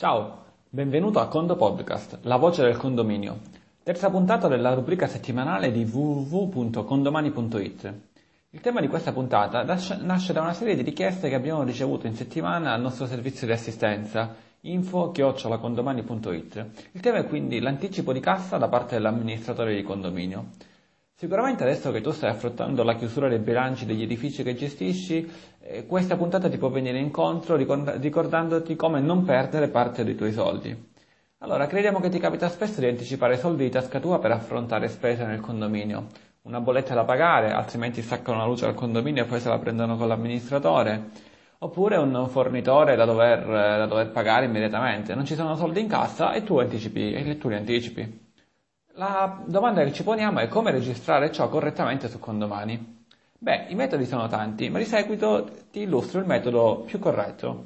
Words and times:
Ciao, 0.00 0.44
benvenuto 0.70 1.20
a 1.20 1.28
Condo 1.28 1.56
Podcast, 1.56 2.20
la 2.22 2.36
voce 2.36 2.62
del 2.62 2.78
condominio. 2.78 3.40
Terza 3.82 4.08
puntata 4.08 4.48
della 4.48 4.72
rubrica 4.72 5.06
settimanale 5.06 5.70
di 5.70 5.84
www.condomani.it. 5.84 7.94
Il 8.48 8.60
tema 8.60 8.80
di 8.80 8.88
questa 8.88 9.12
puntata 9.12 9.62
nasce 9.62 10.32
da 10.32 10.40
una 10.40 10.54
serie 10.54 10.74
di 10.74 10.80
richieste 10.80 11.28
che 11.28 11.34
abbiamo 11.34 11.64
ricevuto 11.64 12.06
in 12.06 12.14
settimana 12.14 12.72
al 12.72 12.80
nostro 12.80 13.04
servizio 13.04 13.46
di 13.46 13.52
assistenza 13.52 14.34
info-condomani.it. 14.60 16.66
Il 16.92 17.00
tema 17.02 17.18
è 17.18 17.26
quindi 17.26 17.60
l'anticipo 17.60 18.14
di 18.14 18.20
cassa 18.20 18.56
da 18.56 18.68
parte 18.68 18.94
dell'amministratore 18.94 19.74
di 19.74 19.82
condominio. 19.82 20.46
Sicuramente 21.20 21.64
adesso 21.64 21.90
che 21.90 22.00
tu 22.00 22.12
stai 22.12 22.30
affrontando 22.30 22.82
la 22.82 22.94
chiusura 22.94 23.28
dei 23.28 23.40
bilanci 23.40 23.84
degli 23.84 24.00
edifici 24.00 24.42
che 24.42 24.54
gestisci, 24.54 25.30
eh, 25.60 25.84
questa 25.84 26.16
puntata 26.16 26.48
ti 26.48 26.56
può 26.56 26.70
venire 26.70 26.98
incontro 26.98 27.56
ricordandoti 27.56 28.74
come 28.74 29.00
non 29.00 29.22
perdere 29.24 29.68
parte 29.68 30.02
dei 30.02 30.14
tuoi 30.14 30.32
soldi. 30.32 30.74
Allora, 31.40 31.66
crediamo 31.66 32.00
che 32.00 32.08
ti 32.08 32.18
capita 32.18 32.48
spesso 32.48 32.80
di 32.80 32.86
anticipare 32.86 33.36
soldi 33.36 33.64
di 33.64 33.68
tasca 33.68 34.00
tua 34.00 34.18
per 34.18 34.30
affrontare 34.30 34.88
spese 34.88 35.26
nel 35.26 35.40
condominio. 35.40 36.06
Una 36.44 36.62
bolletta 36.62 36.94
da 36.94 37.04
pagare, 37.04 37.52
altrimenti 37.52 38.00
staccano 38.00 38.38
la 38.38 38.46
luce 38.46 38.64
al 38.64 38.72
condominio 38.72 39.24
e 39.24 39.26
poi 39.26 39.40
se 39.40 39.50
la 39.50 39.58
prendono 39.58 39.98
con 39.98 40.08
l'amministratore. 40.08 41.10
Oppure 41.58 41.98
un 41.98 42.28
fornitore 42.30 42.96
da 42.96 43.04
dover, 43.04 43.44
da 43.44 43.84
dover 43.84 44.10
pagare 44.10 44.46
immediatamente. 44.46 45.14
Non 45.14 45.26
ci 45.26 45.34
sono 45.34 45.54
soldi 45.54 45.80
in 45.80 45.88
cassa 45.88 46.32
e 46.32 46.44
tu 46.44 46.56
anticipi, 46.56 47.12
e 47.12 47.36
tu 47.36 47.50
li 47.50 47.56
anticipi. 47.56 48.29
La 49.00 49.40
domanda 49.46 49.82
che 49.82 49.94
ci 49.94 50.02
poniamo 50.02 50.40
è 50.40 50.48
come 50.48 50.72
registrare 50.72 51.32
ciò 51.32 51.48
correttamente 51.48 52.06
su 52.06 52.18
Condomani. 52.18 53.06
Beh, 53.38 53.68
i 53.70 53.74
metodi 53.74 54.04
sono 54.04 54.28
tanti, 54.28 54.68
ma 54.68 54.76
di 54.76 54.84
seguito 54.84 55.48
ti 55.70 55.80
illustro 55.80 56.20
il 56.20 56.26
metodo 56.26 56.82
più 56.84 56.98
corretto. 56.98 57.64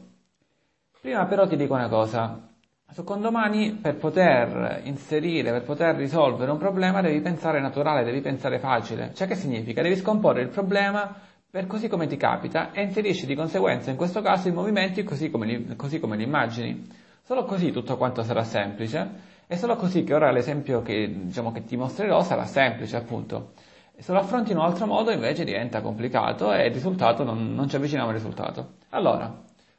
Prima 1.00 1.26
però 1.26 1.48
ti 1.48 1.56
dico 1.56 1.74
una 1.74 1.88
cosa. 1.88 2.40
Su 2.88 3.02
Condomani, 3.02 3.72
per 3.72 3.96
poter 3.96 4.82
inserire, 4.84 5.50
per 5.50 5.64
poter 5.64 5.96
risolvere 5.96 6.52
un 6.52 6.58
problema, 6.58 7.00
devi 7.00 7.20
pensare 7.20 7.60
naturale, 7.60 8.04
devi 8.04 8.20
pensare 8.20 8.60
facile. 8.60 9.10
Cioè 9.12 9.26
che 9.26 9.34
significa? 9.34 9.82
Devi 9.82 9.96
scomporre 9.96 10.40
il 10.40 10.50
problema 10.50 11.16
per 11.50 11.66
così 11.66 11.88
come 11.88 12.06
ti 12.06 12.16
capita 12.16 12.70
e 12.70 12.82
inserisci 12.82 13.26
di 13.26 13.34
conseguenza 13.34 13.90
in 13.90 13.96
questo 13.96 14.22
caso 14.22 14.46
i 14.46 14.52
movimenti 14.52 15.02
così 15.02 15.30
come 15.32 15.46
li, 15.46 15.74
così 15.74 15.98
come 15.98 16.16
li 16.16 16.22
immagini. 16.22 16.88
Solo 17.24 17.44
così 17.44 17.72
tutto 17.72 17.96
quanto 17.96 18.22
sarà 18.22 18.44
semplice 18.44 19.32
è 19.54 19.56
solo 19.56 19.76
così 19.76 20.04
che 20.04 20.14
ora 20.14 20.30
l'esempio 20.30 20.82
che, 20.82 21.10
diciamo, 21.24 21.50
che 21.52 21.64
ti 21.64 21.76
mostrerò 21.76 22.22
sarà 22.22 22.44
semplice, 22.44 22.96
appunto. 22.96 23.52
Se 23.96 24.12
lo 24.12 24.18
affronti 24.18 24.50
in 24.50 24.58
un 24.58 24.64
altro 24.64 24.86
modo 24.86 25.10
invece 25.12 25.44
diventa 25.44 25.80
complicato 25.80 26.52
e 26.52 26.66
il 26.66 26.72
risultato 26.72 27.22
non, 27.22 27.54
non 27.54 27.68
ci 27.68 27.76
avviciniamo 27.76 28.08
al 28.08 28.16
risultato. 28.16 28.74
Allora, 28.90 29.32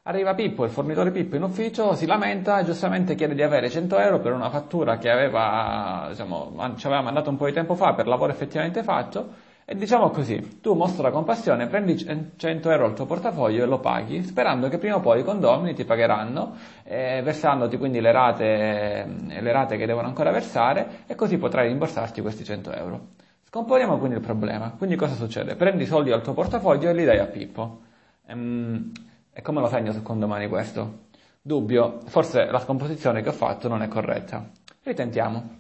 arriva 0.03 0.33
Pippo, 0.33 0.63
il 0.63 0.71
fornitore 0.71 1.11
Pippo 1.11 1.35
in 1.35 1.43
ufficio, 1.43 1.95
si 1.95 2.05
lamenta 2.05 2.59
e 2.59 2.63
giustamente 2.63 3.15
chiede 3.15 3.35
di 3.35 3.43
avere 3.43 3.69
100 3.69 3.97
euro 3.99 4.19
per 4.19 4.31
una 4.31 4.49
fattura 4.49 4.97
che 4.97 5.09
aveva, 5.09 6.07
diciamo, 6.09 6.55
ci 6.77 6.85
aveva 6.87 7.01
mandato 7.01 7.29
un 7.29 7.35
po' 7.35 7.45
di 7.45 7.53
tempo 7.53 7.75
fa 7.75 7.93
per 7.93 8.07
lavoro 8.07 8.31
effettivamente 8.31 8.83
fatto 8.83 9.44
e 9.67 9.75
diciamo 9.75 10.11
così, 10.11 10.61
tu 10.61 10.75
mostra 10.75 11.09
compassione, 11.09 11.65
prendi 11.65 11.97
100 11.97 12.69
euro 12.69 12.85
al 12.85 12.93
tuo 12.93 13.07
portafoglio 13.07 13.63
e 13.63 13.65
lo 13.65 13.79
paghi, 13.79 14.23
sperando 14.23 14.69
che 14.69 14.77
prima 14.77 14.97
o 14.97 14.99
poi 14.99 15.21
i 15.21 15.23
condomini 15.23 15.73
ti 15.73 15.85
pagheranno, 15.85 16.55
eh, 16.83 17.21
versandoti 17.23 17.75
quindi 17.77 17.99
le 17.99 18.11
rate, 18.11 19.07
le 19.27 19.51
rate 19.51 19.77
che 19.77 19.87
devono 19.87 20.05
ancora 20.07 20.29
versare 20.29 21.03
e 21.07 21.15
così 21.15 21.39
potrai 21.39 21.67
rimborsarti 21.69 22.21
questi 22.21 22.43
100 22.43 22.73
euro. 22.73 23.07
Scomponiamo 23.45 23.97
quindi 23.97 24.17
il 24.17 24.21
problema. 24.21 24.69
Quindi 24.77 24.95
cosa 24.95 25.15
succede? 25.15 25.55
Prendi 25.55 25.83
i 25.83 25.87
soldi 25.87 26.11
dal 26.11 26.21
tuo 26.21 26.33
portafoglio 26.33 26.89
e 26.89 26.93
li 26.93 27.03
dai 27.03 27.17
a 27.17 27.25
Pippo. 27.25 27.81
Ehm, 28.27 28.91
e 29.33 29.41
come 29.41 29.61
lo 29.61 29.67
segno 29.67 29.93
su 29.93 30.03
condomani 30.03 30.47
questo? 30.47 31.05
Dubbio, 31.41 32.01
forse 32.05 32.45
la 32.51 32.59
scomposizione 32.59 33.23
che 33.23 33.29
ho 33.29 33.31
fatto 33.31 33.67
non 33.67 33.81
è 33.81 33.87
corretta. 33.87 34.47
Ritentiamo. 34.83 35.57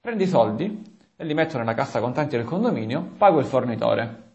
Prendi 0.00 0.24
i 0.24 0.26
soldi, 0.26 0.97
e 1.20 1.24
li 1.24 1.34
metto 1.34 1.58
nella 1.58 1.74
cassa 1.74 1.98
contanti 1.98 2.36
del 2.36 2.44
condominio, 2.44 3.02
pago 3.18 3.40
il 3.40 3.44
fornitore. 3.44 4.26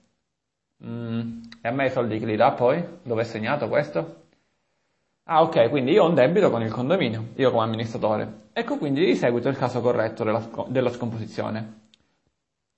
Mm, 0.85 1.41
e 1.61 1.67
a 1.69 1.71
me 1.71 1.85
i 1.85 1.89
soldi 1.89 2.19
che 2.19 2.25
li 2.25 2.35
dà 2.35 2.51
poi? 2.51 2.83
Dove 3.01 3.21
è 3.21 3.25
segnato 3.25 3.69
questo? 3.69 4.23
Ah 5.23 5.41
ok, 5.43 5.69
quindi 5.69 5.93
io 5.93 6.03
ho 6.03 6.09
un 6.09 6.13
debito 6.13 6.49
con 6.49 6.61
il 6.61 6.72
condominio, 6.73 7.27
io 7.35 7.51
come 7.51 7.63
amministratore. 7.63 8.49
Ecco 8.51 8.77
quindi 8.77 9.05
di 9.05 9.16
seguito 9.16 9.47
il 9.47 9.57
caso 9.57 9.79
corretto 9.79 10.25
della, 10.25 10.45
della 10.67 10.89
scomposizione. 10.89 11.81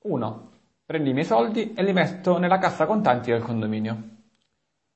1. 0.03 0.51
Prendi 0.85 1.09
i 1.09 1.13
miei 1.13 1.25
soldi 1.25 1.73
e 1.73 1.81
li 1.81 1.91
metto 1.91 2.37
nella 2.37 2.59
cassa 2.59 2.85
contanti 2.85 3.31
del 3.31 3.41
condominio. 3.41 3.97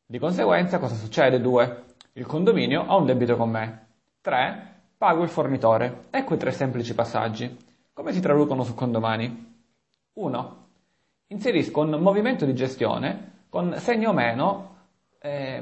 Di 0.06 0.20
conseguenza 0.20 0.78
cosa 0.78 0.94
succede? 0.94 1.42
2. 1.42 1.84
Il 2.14 2.28
condominio 2.28 2.86
ha 2.88 2.96
un 2.96 3.08
debito 3.08 3.36
con 3.36 3.50
me. 3.50 3.88
3. 4.22 4.74
Pago 5.00 5.24
il 5.24 5.30
fornitore. 5.30 6.04
Ecco 6.12 6.36
i 6.36 6.38
tre 6.38 6.52
semplici 6.52 6.94
passaggi. 6.94 7.68
Come 8.00 8.14
si 8.14 8.22
traducono 8.22 8.64
su 8.64 8.76
condomani? 8.76 9.56
1. 10.14 10.58
Inserisco 11.28 11.82
un 11.82 12.00
movimento 12.00 12.46
di 12.46 12.56
gestione 12.56 13.42
con 13.50 13.74
segno 13.76 14.14
meno 14.14 14.76
eh, 15.20 15.62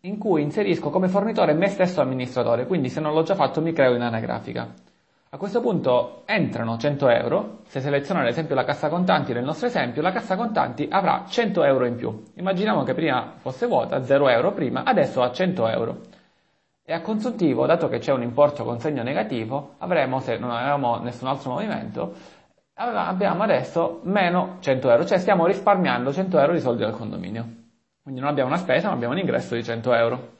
in 0.00 0.16
cui 0.16 0.40
inserisco 0.40 0.88
come 0.88 1.08
fornitore 1.08 1.52
me 1.52 1.68
stesso 1.68 2.00
amministratore, 2.00 2.66
quindi 2.66 2.88
se 2.88 3.00
non 3.00 3.12
l'ho 3.12 3.24
già 3.24 3.34
fatto 3.34 3.60
mi 3.60 3.74
creo 3.74 3.94
in 3.94 4.00
anagrafica. 4.00 4.72
A 5.28 5.36
questo 5.36 5.60
punto 5.60 6.22
entrano 6.24 6.78
100 6.78 7.08
euro, 7.10 7.58
se 7.66 7.82
seleziono 7.82 8.20
ad 8.20 8.28
esempio 8.28 8.54
la 8.54 8.64
cassa 8.64 8.88
contanti 8.88 9.34
nel 9.34 9.44
nostro 9.44 9.66
esempio, 9.66 10.00
la 10.00 10.12
cassa 10.12 10.34
contanti 10.34 10.88
avrà 10.90 11.26
100 11.28 11.62
euro 11.62 11.84
in 11.84 11.96
più. 11.96 12.22
Immaginiamo 12.36 12.84
che 12.84 12.94
prima 12.94 13.34
fosse 13.36 13.66
vuota, 13.66 14.02
0 14.02 14.30
euro 14.30 14.52
prima, 14.52 14.82
adesso 14.82 15.22
ha 15.22 15.30
100 15.30 15.68
euro. 15.68 16.00
E 16.88 16.92
a 16.92 17.00
consuntivo, 17.00 17.66
dato 17.66 17.88
che 17.88 17.98
c'è 17.98 18.12
un 18.12 18.22
importo 18.22 18.62
con 18.62 18.78
segno 18.78 19.02
negativo, 19.02 19.74
avremo, 19.78 20.20
se 20.20 20.38
non 20.38 20.52
avevamo 20.52 20.98
nessun 20.98 21.26
altro 21.26 21.50
movimento, 21.50 22.14
abbiamo 22.74 23.42
adesso 23.42 23.98
meno 24.04 24.58
100 24.60 24.90
euro, 24.90 25.04
cioè 25.04 25.18
stiamo 25.18 25.46
risparmiando 25.46 26.12
100 26.12 26.38
euro 26.38 26.52
di 26.52 26.60
soldi 26.60 26.84
al 26.84 26.92
condominio. 26.92 27.44
Quindi 28.04 28.20
non 28.20 28.30
abbiamo 28.30 28.50
una 28.50 28.58
spesa, 28.58 28.86
ma 28.86 28.94
abbiamo 28.94 29.14
un 29.14 29.18
ingresso 29.18 29.56
di 29.56 29.64
100 29.64 29.94
euro. 29.94 30.36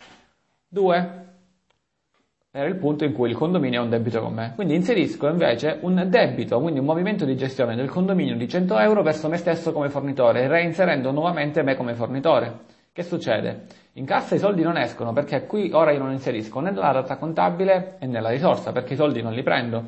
2. 0.68 1.24
Era 2.52 2.68
il 2.68 2.76
punto 2.76 3.04
in 3.04 3.12
cui 3.12 3.30
il 3.30 3.36
condominio 3.36 3.80
ha 3.80 3.82
un 3.82 3.90
debito 3.90 4.20
con 4.20 4.32
me. 4.32 4.52
Quindi 4.54 4.76
inserisco 4.76 5.26
invece 5.26 5.78
un 5.80 6.06
debito, 6.08 6.60
quindi 6.60 6.78
un 6.78 6.86
movimento 6.86 7.24
di 7.24 7.36
gestione 7.36 7.74
del 7.74 7.90
condominio 7.90 8.36
di 8.36 8.48
100 8.48 8.78
euro 8.78 9.02
verso 9.02 9.28
me 9.28 9.36
stesso 9.36 9.72
come 9.72 9.90
fornitore, 9.90 10.46
reinserendo 10.46 11.10
nuovamente 11.10 11.64
me 11.64 11.74
come 11.74 11.94
fornitore. 11.94 12.74
Che 12.96 13.02
succede? 13.02 13.66
In 13.96 14.06
cassa 14.06 14.36
i 14.36 14.38
soldi 14.38 14.62
non 14.62 14.78
escono 14.78 15.12
perché 15.12 15.44
qui 15.44 15.70
ora 15.70 15.90
io 15.90 15.98
non 15.98 16.12
inserisco 16.12 16.60
né 16.60 16.72
la 16.72 16.92
data 16.92 17.18
contabile 17.18 17.98
né 18.00 18.22
la 18.22 18.30
risorsa 18.30 18.72
perché 18.72 18.94
i 18.94 18.96
soldi 18.96 19.20
non 19.20 19.34
li 19.34 19.42
prendo. 19.42 19.84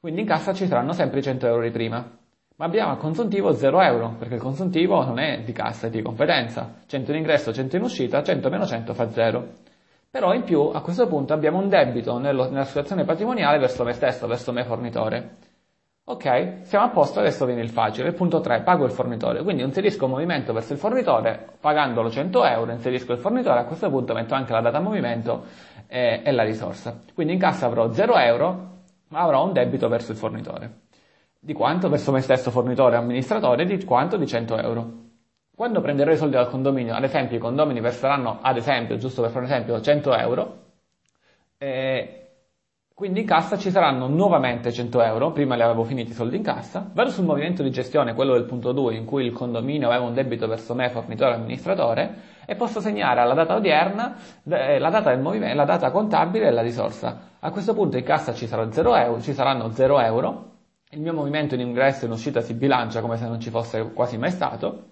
Quindi 0.00 0.22
in 0.22 0.26
cassa 0.26 0.54
ci 0.54 0.66
saranno 0.66 0.94
sempre 0.94 1.18
i 1.18 1.22
100 1.22 1.46
euro 1.46 1.60
di 1.60 1.70
prima. 1.70 2.10
Ma 2.56 2.64
abbiamo 2.64 2.92
a 2.92 2.96
consuntivo 2.96 3.52
0 3.52 3.82
euro 3.82 4.14
perché 4.18 4.36
il 4.36 4.40
consuntivo 4.40 5.04
non 5.04 5.18
è 5.18 5.42
di 5.44 5.52
cassa, 5.52 5.88
è 5.88 5.90
di 5.90 6.00
competenza. 6.00 6.76
100 6.86 7.10
in 7.10 7.18
ingresso, 7.18 7.52
100 7.52 7.76
in 7.76 7.82
uscita, 7.82 8.22
100 8.22 8.48
meno 8.48 8.64
100 8.64 8.94
fa 8.94 9.10
0. 9.10 9.48
Però 10.10 10.32
in 10.32 10.44
più 10.44 10.70
a 10.72 10.80
questo 10.80 11.06
punto 11.06 11.34
abbiamo 11.34 11.58
un 11.58 11.68
debito 11.68 12.16
nella 12.16 12.64
situazione 12.64 13.04
patrimoniale 13.04 13.58
verso 13.58 13.84
me 13.84 13.92
stesso, 13.92 14.26
verso 14.26 14.52
me 14.52 14.64
fornitore. 14.64 15.51
Ok, 16.04 16.62
siamo 16.64 16.86
a 16.86 16.88
posto, 16.88 17.20
adesso 17.20 17.46
viene 17.46 17.62
il 17.62 17.70
facile. 17.70 18.08
Il 18.08 18.14
punto 18.14 18.40
3, 18.40 18.62
pago 18.62 18.84
il 18.84 18.90
fornitore. 18.90 19.42
Quindi 19.44 19.62
inserisco 19.62 20.06
un 20.06 20.10
movimento 20.10 20.52
verso 20.52 20.72
il 20.72 20.78
fornitore, 20.78 21.56
pagandolo 21.60 22.10
100 22.10 22.44
euro, 22.44 22.72
inserisco 22.72 23.12
il 23.12 23.18
fornitore, 23.18 23.60
a 23.60 23.64
questo 23.64 23.88
punto 23.88 24.12
metto 24.12 24.34
anche 24.34 24.52
la 24.52 24.60
data 24.60 24.80
movimento 24.80 25.44
e, 25.86 26.20
e 26.24 26.32
la 26.32 26.42
risorsa. 26.42 27.00
Quindi 27.14 27.34
in 27.34 27.38
cassa 27.38 27.66
avrò 27.66 27.92
0 27.92 28.16
euro, 28.16 28.70
ma 29.08 29.20
avrò 29.20 29.44
un 29.44 29.52
debito 29.52 29.88
verso 29.88 30.10
il 30.10 30.18
fornitore. 30.18 30.80
Di 31.38 31.52
quanto? 31.52 31.88
Verso 31.88 32.10
me 32.10 32.20
stesso 32.20 32.50
fornitore 32.50 32.96
amministratore, 32.96 33.64
di 33.64 33.84
quanto? 33.84 34.16
Di 34.16 34.26
100 34.26 34.58
euro. 34.58 34.92
Quando 35.54 35.80
prenderò 35.80 36.10
i 36.10 36.16
soldi 36.16 36.34
dal 36.34 36.48
condominio, 36.48 36.94
ad 36.94 37.04
esempio 37.04 37.36
i 37.36 37.40
condomini 37.40 37.80
verseranno, 37.80 38.40
ad 38.42 38.56
esempio, 38.56 38.96
giusto 38.96 39.22
per 39.22 39.30
fare 39.30 39.44
un 39.44 39.50
esempio, 39.50 39.80
100 39.80 40.16
euro, 40.16 40.62
eh, 41.58 42.21
quindi 42.94 43.20
in 43.20 43.26
cassa 43.26 43.56
ci 43.56 43.70
saranno 43.70 44.06
nuovamente 44.06 44.70
100 44.70 45.02
euro, 45.02 45.32
prima 45.32 45.54
li 45.54 45.62
avevo 45.62 45.84
finiti 45.84 46.10
i 46.10 46.14
soldi 46.14 46.36
in 46.36 46.42
cassa, 46.42 46.88
vado 46.92 47.10
sul 47.10 47.24
movimento 47.24 47.62
di 47.62 47.70
gestione, 47.70 48.14
quello 48.14 48.34
del 48.34 48.44
punto 48.44 48.72
2, 48.72 48.94
in 48.94 49.04
cui 49.04 49.24
il 49.24 49.32
condominio 49.32 49.88
aveva 49.88 50.04
un 50.04 50.14
debito 50.14 50.46
verso 50.46 50.74
me, 50.74 50.90
fornitore 50.90 51.34
amministratore, 51.34 52.30
e 52.44 52.54
posso 52.54 52.80
segnare 52.80 53.20
alla 53.20 53.34
data 53.34 53.54
odierna 53.54 54.16
eh, 54.48 54.78
la 54.78 54.90
data, 54.90 55.14
la 55.14 55.64
data 55.64 55.90
contabile 55.90 56.48
e 56.48 56.50
la 56.50 56.60
risorsa. 56.60 57.30
A 57.40 57.50
questo 57.50 57.72
punto 57.72 57.96
in 57.96 58.04
cassa 58.04 58.34
ci, 58.34 58.48
euro, 58.50 59.20
ci 59.20 59.32
saranno 59.32 59.70
0 59.70 60.00
euro, 60.00 60.50
il 60.90 61.00
mio 61.00 61.14
movimento 61.14 61.54
in 61.54 61.60
ingresso 61.60 62.04
e 62.04 62.06
in 62.06 62.12
uscita 62.12 62.42
si 62.42 62.52
bilancia 62.52 63.00
come 63.00 63.16
se 63.16 63.26
non 63.26 63.40
ci 63.40 63.48
fosse 63.48 63.92
quasi 63.92 64.18
mai 64.18 64.30
stato, 64.30 64.90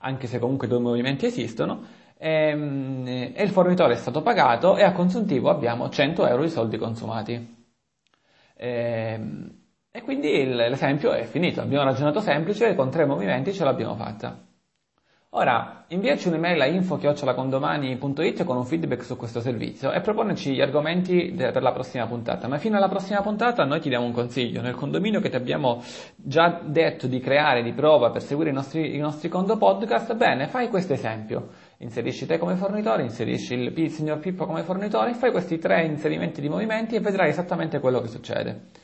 anche 0.00 0.26
se 0.26 0.38
comunque 0.38 0.68
due 0.68 0.78
movimenti 0.78 1.24
esistono, 1.24 2.02
e, 2.24 2.48
ehm, 2.48 3.06
e 3.34 3.42
il 3.42 3.50
fornitore 3.50 3.92
è 3.92 3.96
stato 3.96 4.22
pagato 4.22 4.76
e 4.76 4.82
a 4.82 4.92
consuntivo 4.92 5.50
abbiamo 5.50 5.90
100 5.90 6.26
euro 6.26 6.42
di 6.42 6.48
soldi 6.48 6.78
consumati. 6.78 7.64
E, 8.56 8.68
ehm, 8.68 9.58
e 9.90 10.02
quindi 10.02 10.44
l'esempio 10.46 11.12
è 11.12 11.24
finito, 11.24 11.60
abbiamo 11.60 11.84
ragionato 11.84 12.20
semplice 12.20 12.68
e 12.68 12.74
con 12.74 12.90
tre 12.90 13.04
movimenti 13.04 13.52
ce 13.52 13.62
l'abbiamo 13.62 13.94
fatta. 13.94 14.36
Ora, 15.36 15.84
inviaci 15.88 16.28
un'email 16.28 16.60
a 16.60 16.66
info-condomani.it 16.66 18.44
con 18.44 18.56
un 18.56 18.64
feedback 18.64 19.02
su 19.02 19.16
questo 19.16 19.40
servizio 19.40 19.90
e 19.90 20.00
proponeci 20.00 20.54
gli 20.54 20.60
argomenti 20.60 21.32
per 21.36 21.60
la 21.60 21.72
prossima 21.72 22.06
puntata. 22.06 22.46
Ma 22.46 22.58
fino 22.58 22.76
alla 22.76 22.88
prossima 22.88 23.20
puntata 23.20 23.64
noi 23.64 23.80
ti 23.80 23.88
diamo 23.88 24.04
un 24.04 24.12
consiglio. 24.12 24.62
Nel 24.62 24.76
condominio 24.76 25.20
che 25.20 25.30
ti 25.30 25.36
abbiamo 25.36 25.82
già 26.14 26.60
detto 26.64 27.08
di 27.08 27.18
creare 27.18 27.64
di 27.64 27.72
prova 27.72 28.10
per 28.10 28.22
seguire 28.22 28.50
i 28.50 28.52
nostri, 28.52 28.94
i 28.94 28.98
nostri 28.98 29.28
condo 29.28 29.56
podcast, 29.56 30.14
bene, 30.14 30.46
fai 30.46 30.68
questo 30.68 30.92
esempio. 30.92 31.48
Inserisci 31.78 32.26
te 32.26 32.38
come 32.38 32.54
fornitore, 32.56 33.02
inserisci 33.02 33.54
il 33.54 33.90
signor 33.90 34.18
Pippo 34.18 34.46
come 34.46 34.62
fornitore, 34.62 35.14
fai 35.14 35.30
questi 35.30 35.58
tre 35.58 35.84
inserimenti 35.84 36.40
di 36.40 36.48
movimenti 36.48 36.94
e 36.94 37.00
vedrai 37.00 37.30
esattamente 37.30 37.80
quello 37.80 38.00
che 38.00 38.08
succede. 38.08 38.82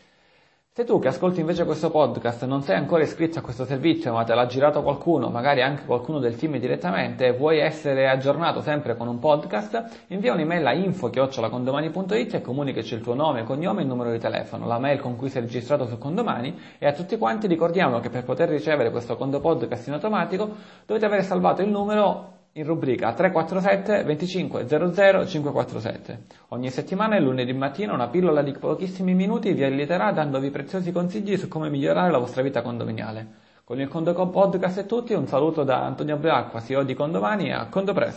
Se 0.72 0.84
tu 0.84 1.00
che 1.00 1.08
ascolti 1.08 1.40
invece 1.40 1.64
questo 1.64 1.90
podcast 1.90 2.44
non 2.44 2.62
sei 2.62 2.76
ancora 2.76 3.02
iscritto 3.02 3.40
a 3.40 3.42
questo 3.42 3.64
servizio 3.64 4.12
ma 4.12 4.22
te 4.22 4.34
l'ha 4.34 4.46
girato 4.46 4.82
qualcuno, 4.82 5.28
magari 5.28 5.62
anche 5.62 5.84
qualcuno 5.84 6.20
del 6.20 6.36
team 6.36 6.58
direttamente 6.58 7.26
e 7.26 7.32
vuoi 7.32 7.58
essere 7.58 8.08
aggiornato 8.08 8.62
sempre 8.62 8.96
con 8.96 9.08
un 9.08 9.18
podcast, 9.18 10.04
invia 10.06 10.32
un'email 10.32 10.64
a 10.64 10.72
info-condomani.it 10.72 12.34
e 12.34 12.40
comunicaci 12.40 12.94
il 12.94 13.00
tuo 13.00 13.14
nome, 13.14 13.42
cognome 13.42 13.80
e 13.80 13.82
il 13.82 13.88
numero 13.88 14.12
di 14.12 14.18
telefono, 14.18 14.66
la 14.68 14.78
mail 14.78 15.00
con 15.00 15.16
cui 15.16 15.28
sei 15.28 15.42
registrato 15.42 15.86
su 15.86 15.98
Condomani 15.98 16.56
e 16.78 16.86
a 16.86 16.92
tutti 16.92 17.18
quanti 17.18 17.48
ricordiamo 17.48 17.98
che 17.98 18.08
per 18.08 18.22
poter 18.22 18.48
ricevere 18.48 18.92
questo 18.92 19.16
Condo 19.16 19.40
Podcast 19.40 19.88
in 19.88 19.94
automatico 19.94 20.54
dovete 20.86 21.04
avere 21.04 21.22
salvato 21.24 21.62
il 21.62 21.68
numero 21.68 22.39
in 22.54 22.64
rubrica 22.64 23.12
347 23.12 24.02
25 24.02 24.66
00 24.66 25.26
547. 25.26 26.22
Ogni 26.48 26.70
settimana 26.70 27.14
e 27.14 27.20
lunedì 27.20 27.52
mattina 27.52 27.92
una 27.92 28.08
pillola 28.08 28.42
di 28.42 28.50
pochissimi 28.52 29.14
minuti 29.14 29.52
vi 29.52 29.62
alliterà 29.62 30.10
dandovi 30.10 30.50
preziosi 30.50 30.90
consigli 30.90 31.36
su 31.36 31.46
come 31.46 31.70
migliorare 31.70 32.10
la 32.10 32.18
vostra 32.18 32.42
vita 32.42 32.62
condominiale. 32.62 33.48
Con 33.62 33.78
il 33.78 33.86
Condo 33.86 34.14
Podcast 34.14 34.80
è 34.80 34.86
tutti, 34.86 35.12
un 35.12 35.28
saluto 35.28 35.62
da 35.62 35.84
Antonio 35.84 36.16
Briacqua, 36.16 36.60
CEO 36.60 36.82
di 36.82 36.94
Condomani 36.94 37.50
e 37.50 37.52
a 37.52 37.68
Condo 37.68 37.92
Presto. 37.92 38.08